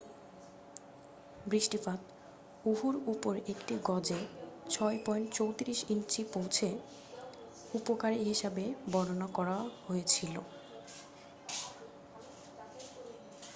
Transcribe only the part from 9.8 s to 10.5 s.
হয়েছিল।"